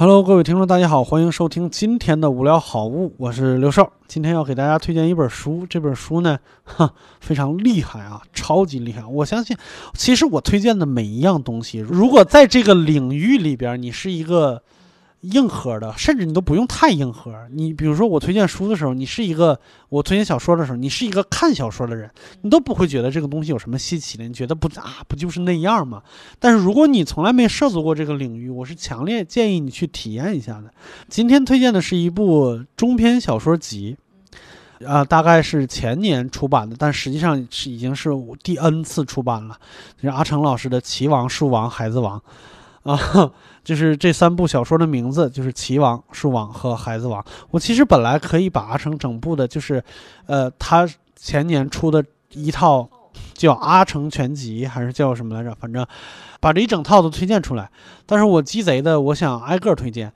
[0.00, 3.94] Hello，各位听众，大家好，欢迎收听今天的无聊好物，我是刘少。
[4.06, 9.04] 今天要给大家推荐一本书，这本书呢，哈，非常厉害啊，超级厉害。
[9.04, 9.56] 我相信，
[9.94, 14.62] 其实我推荐的每一样东西，如果在这个领域里边，你是一个。
[15.22, 17.34] 硬核的，甚至你都不用太硬核。
[17.50, 19.52] 你比如说，我推荐书的时候，你是一个；
[19.88, 22.08] 我推荐小说的时候，你是一个看小说的人，
[22.42, 24.24] 你都不会觉得这个东西有什么稀奇的。
[24.24, 26.02] 你觉得不啊，不就是那样吗？
[26.38, 30.72] 但是如果你从来没涉足过这个领域，我是强烈建议你去体验一下的。
[31.08, 33.96] 今天推荐的是一部中篇小说集，
[34.86, 38.10] 啊，大概是前年出版的，但实际上是已经是
[38.44, 39.58] 第 N 次出版了。
[40.00, 42.18] 是阿成老师的《棋王、树王、孩子王》，
[42.84, 43.30] 啊。
[43.64, 47.20] 就是这三部小说的名字，就是《棋王》《树王》和《孩子王》。
[47.50, 49.84] 我其实本来可以把阿成整部的，就是，
[50.24, 52.02] 呃，他前年出的
[52.32, 52.88] 一套
[53.34, 55.54] 叫《阿成全集》，还是叫什么来着？
[55.60, 55.86] 反正
[56.40, 57.68] 把这一整套都推荐出来。
[58.06, 60.10] 但是我鸡贼的，我想挨个推荐。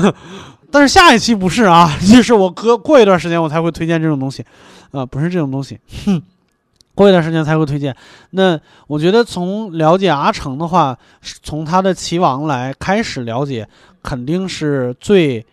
[0.70, 4.44] 但是下一期不是啊，就是我隔过一段时间我才会推荐这种东西，
[4.90, 5.80] 啊，不是这种东西。
[6.04, 6.22] 哼。
[6.94, 7.96] 过一段时间才会推荐。
[8.30, 10.96] 那我觉得从了解阿成的话，
[11.42, 13.66] 从他的棋王来开始了解，
[14.02, 15.44] 肯定是最，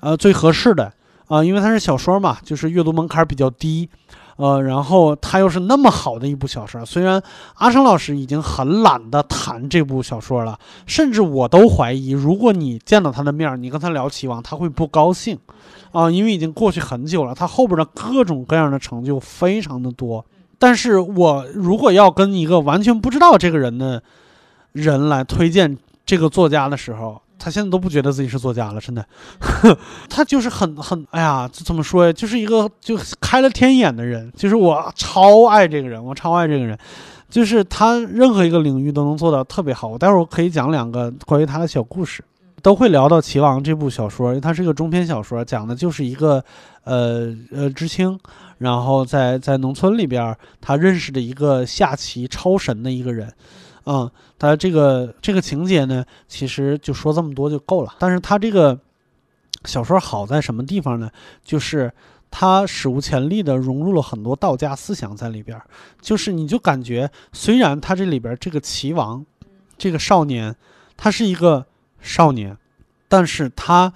[0.00, 0.92] 呃，最合适的
[1.28, 3.88] 啊，因为他是小说嘛，就是阅读门槛比较低，
[4.36, 6.84] 呃，然后他又是那么好的一部小说。
[6.84, 7.22] 虽然
[7.56, 15.38] 阿成老师已经很懒得谈这部小说了，甚至我都怀疑，如果你见到他的面，你跟他聊棋王，他会不高兴，
[15.92, 20.24] 啊，因为已经过去很久了，他后边的各种各样的成就非常的多。
[20.58, 24.02] 但是我如果要跟一个完全不知道这个人的
[24.72, 29.06] 人来推荐这个作家的时候，他现在都不觉得自己是作家了，真的，
[30.08, 32.12] 他就是很很哎呀，怎么说呀？
[32.12, 36.76] 就是一个就开了天眼的人，就是我超爱这个人，我超爱这个人，
[37.28, 39.88] 就是他任何一个领域都能做到特别好。
[39.88, 42.24] 我待会儿可以讲两个关于他的小故事，
[42.66, 46.44] 都会聊到《齐王》这部小说，因为它是一个中篇小说，讲的就是一个
[46.82, 48.18] 呃呃知青。
[48.58, 53.32] 然后在在农村里边，他认识的一个下棋超神的一个人，
[53.84, 57.94] 嗯，他这个这个情节呢，其实就说这么多就够了。
[58.00, 58.76] 但是他这个
[59.64, 61.08] 小说好在什么地方呢？
[61.44, 61.92] 就是
[62.32, 65.56] 他史无前例的融入了很多道家思想在里边。
[66.00, 69.24] 就是你就感觉，虽然他这里边这个齐王，
[69.78, 70.56] 这个少年，
[70.96, 71.66] 他是一个
[72.00, 72.56] 少年，
[73.16, 73.92] 但是他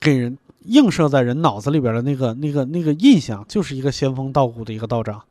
[0.00, 0.38] 给人。
[0.66, 5.22] 映射在人脑子里边的那个、那个、那个印象，就是一个仙风道骨的一个道长，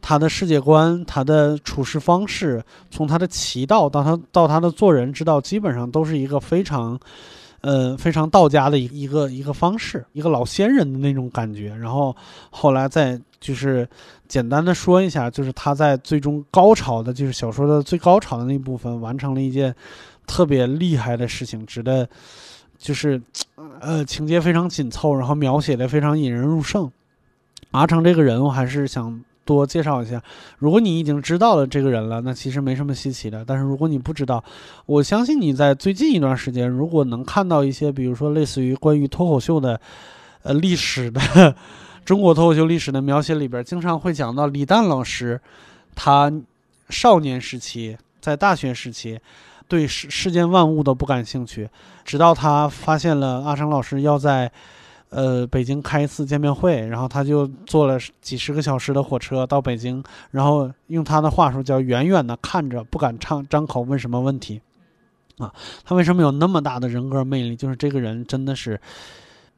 [0.00, 6.98] 他的世界观、他的处事方式，从他的棋道到他到他的做人之道，基本上都是一个非常，
[7.60, 11.76] 呃，非常道家的一一个一个方式，一个老仙人的那种感觉。
[11.76, 12.16] 然后
[12.48, 13.86] 后来再就是
[14.26, 19.76] 简单的说一下，就是他在最终高潮的，就是小说的最高潮的那部分，完成了一件
[20.26, 22.08] 特别厉害的事情，值得。
[22.78, 23.20] 就是，
[23.80, 26.90] 呃，情节非常紧凑，然后描写的非常引人入胜。
[27.72, 30.22] 阿成这个人，我还是想多介绍一下。
[30.58, 33.44] 如果你已经知道了这个人了，那其实没什么稀奇的。
[33.44, 34.42] 但是如果你不知道，
[34.86, 39.78] 我相信你在最近一段时间，如果能看到一些，比如说类似于关于脱口秀的，
[40.44, 41.20] 呃，历史的
[42.06, 45.38] 中国脱口秀历史的描写里边，经常会讲到李诞老师，
[45.96, 46.32] 他
[46.88, 49.18] 少年时期在大学时期。
[49.68, 51.68] 对世世间万物都不感兴趣，
[52.02, 54.50] 直到他发现了阿成老师要在，
[55.10, 64.60] 呃，北京开一次见面会，然后他就坐了几十个小时的火车到北京，然后用他的话说叫远远的看着，不敢唱张口问什么问题，
[65.36, 65.52] 啊，
[65.84, 67.54] 他为什么有那么大的人格魅力？
[67.54, 68.80] 就是这个人真的是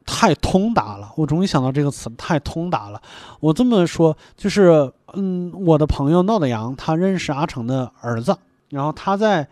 [0.05, 1.09] 太通达了。
[1.15, 3.01] 我终于想到这个词，太通达了。
[3.39, 8.35] 我这么说就是，嗯，我的朋友闹的阳，他认识阿成的儿子，
[8.67, 9.47] 然后他在。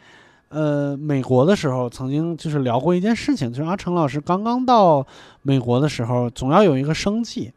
[0.49, 5.05] 呃，美国的时候曾经就是聊过一件事情，就是阿成老师刚刚到
[5.43, 7.53] 美国的时候，总要有一个生计，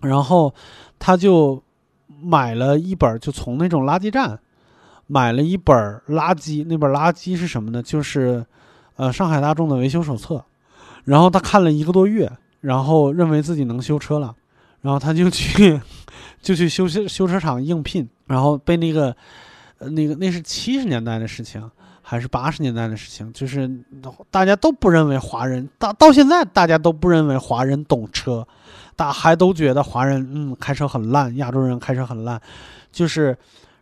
[0.00, 0.54] 然后
[0.98, 1.62] 他就
[2.22, 4.38] 买了一本，就从那种垃圾站
[5.06, 5.76] 买了一本
[6.08, 7.82] 垃圾，那本垃圾是什么呢？
[7.82, 8.46] 就是
[8.96, 10.42] 呃上海大众的维修手册，
[11.04, 12.32] 然后他看了一个多月，
[12.62, 14.34] 然后认为自己能修车了，
[14.80, 15.78] 然后他就去
[16.40, 19.14] 就去修修修车厂应聘，然后被那个
[19.78, 21.70] 呃那个那是七十年代的事情。
[22.08, 23.68] 还是八十年代的事情，就是
[24.30, 28.46] 大家都不认为华人到到现在，大家都不认为华人懂车，
[28.94, 32.40] 大还都觉得华人嗯开车很烂，亚洲人开车很烂，
[32.92, 33.36] 就是，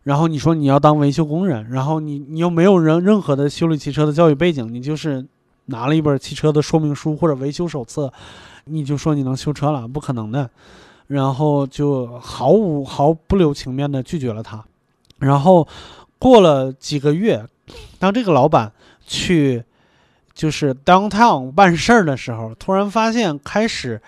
[0.04, 5.22] 然后你说你要当维修工人，然后你你又没有任任何的修理汽车的教育背景，你就是
[5.66, 8.10] 拿了一本汽车的说明书或者维修手册，
[8.64, 10.48] 你就说你能修车了，不可能的，
[11.08, 14.64] 然后就毫无毫不留情面的拒绝了他，
[15.18, 15.68] 然后
[16.18, 17.46] 过了几个月。
[17.98, 18.72] 当这个老板
[19.06, 19.64] 去
[20.34, 24.00] 就是 downtown 办事儿的时候，突然发现开始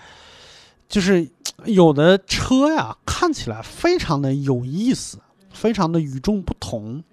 [0.87, 1.27] 就是
[1.65, 5.19] 有的车呀，看起来非常的有意思，
[5.51, 7.03] 非常的与众不同，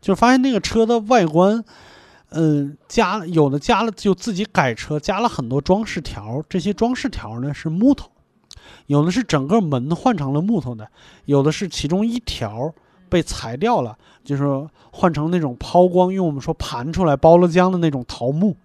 [0.00, 1.64] 就发现那个车的外观。
[2.30, 6.44] 嗯，加有的加了就自己改车，加了很多装饰条。
[6.46, 8.10] 这些装饰条呢是木头，
[8.84, 10.90] 有的是整个门换成了木头的，
[11.24, 12.74] 有的是其中一条
[13.08, 14.44] 被裁掉了，就是
[14.92, 18.56] 换成那种抛光，用我们说盘出来包了浆的那种桃木。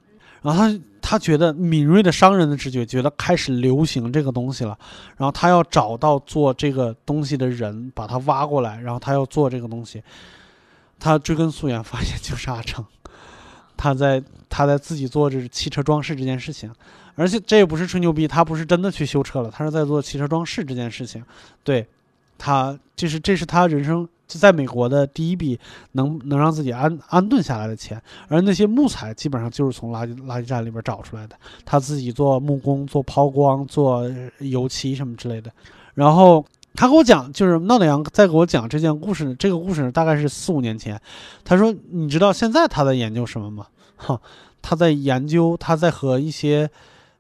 [0.42, 4.78] 然后他他觉得敏锐的商人的直觉觉得开始流行这个东西了，
[5.18, 10.04] 然后他要找到做这个东西的人，把他挖过来，然后他要做这个东西。
[11.00, 12.86] 他追根溯源，发现就是阿成。
[13.76, 16.74] 他在他在自己做这汽车装饰这件事情，
[17.16, 21.24] 而且这也不是吹牛逼，他不是真的去修车了，他是在做汽车装饰这件事情。
[21.64, 21.86] 对，
[22.38, 25.60] 他就是这是他人生就在美国的第一笔
[25.92, 31.36] 能能让自己安安顿下来的钱，而那些木材基本上就是从垃圾垃圾站里边找出来的。
[31.64, 35.52] 他自己做木工、做抛光、做油漆什么之类的。
[35.94, 36.44] 然后
[36.74, 41.00] 他给我讲，就是闹点阳在给我讲这件故事，这个故事大概是四五年前。
[41.44, 44.20] 他说：“你知道现在他在研究什么吗？”哈，
[44.64, 46.68] 他在研究，他在和一些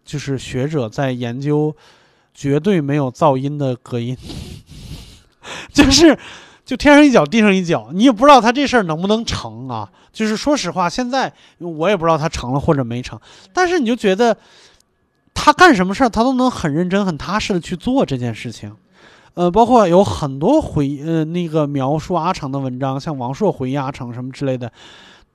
[0.03, 1.75] 就是学者在研究
[2.33, 4.17] 绝对没有噪音的隔音，
[5.71, 6.17] 就是
[6.73, 9.87] 就天上一脚地上一脚，你也不知道他这事儿能不能成啊。
[10.11, 13.19] 就是说实话，现在我也不知道他成了或者没成，
[13.53, 14.35] 但是你就觉得
[15.35, 18.75] 他干什么事儿，他都能很认真、很踏实的去做这件事情。
[19.35, 24.71] 呃，包括有很多回呃那个描述阿成的文章，像王朔回忆阿成什么之类的。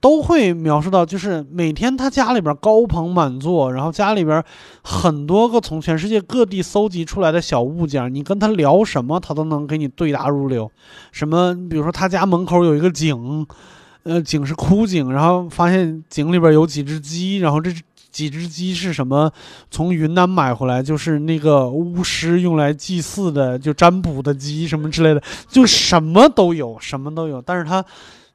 [0.00, 4.40] 都会描述到，就是每天他家里边高朋满座，然后家里边
[4.82, 10.70] 很多个从全世界各地搜集出来的小物件，你跟他聊什么，他都能给你对答如流。
[11.10, 13.44] 什么，比如说他家门口有一个井，
[14.04, 17.68] 呃，井是枯井，然后发现井里边有几只鸡，然后这
[18.12, 19.28] 几只鸡是什么？
[19.68, 27.42] 从云南买回来，就是那个巫师用来祭祀的，就占卜的鸡什么之类的，就什么都有，什么都有。
[27.42, 27.84] 但是他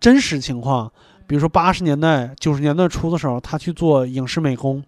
[0.01, 0.91] 真实情况。
[1.25, 4.83] 比如说八十年代、九十年代初的时候，他去做影视美工，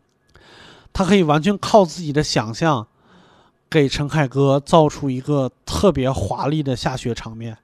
[0.91, 2.85] 他可以完全靠自己的想象，
[3.69, 7.57] 给陈凯歌造出一个特别华丽的下雪场面。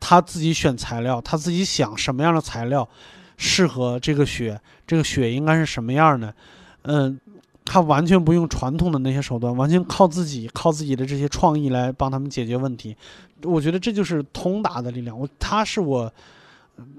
[0.00, 2.88] 他自己选材料，他自己想什么样的材料
[3.36, 6.34] 适合这个雪，这个雪应该是什么样的。
[6.82, 7.20] 嗯，
[7.64, 12.96] 他完全不用传统的那些手段，完全靠自己，靠自己的这些创意来帮他们解决问题。
[13.42, 15.18] 我觉得这就是通达的力量。
[15.18, 16.10] 我，他是我。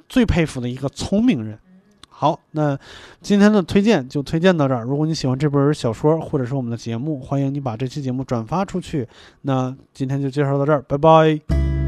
[0.09, 1.57] 最佩服的一个聪明人。
[2.09, 2.77] 好，那
[3.19, 4.83] 今天的推荐就推荐到这儿。
[4.83, 9.07] 如果你喜欢这本小说或者是我们的节目，欢迎你把这期节目转发出去。
[9.41, 11.80] 那今天就介绍到这儿，拜拜。